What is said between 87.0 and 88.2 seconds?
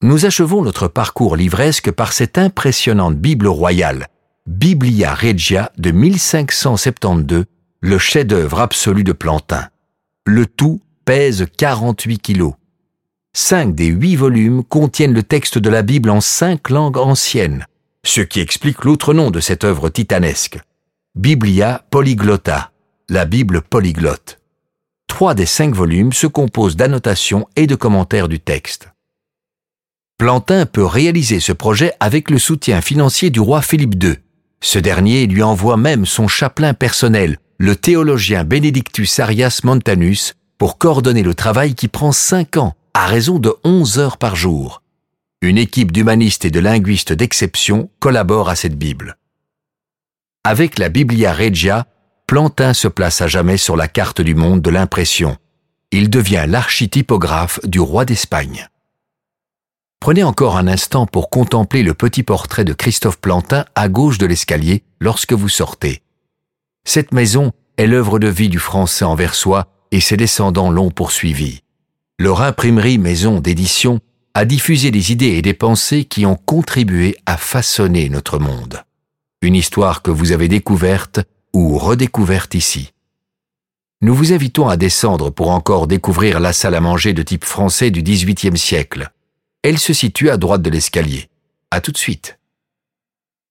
de type français du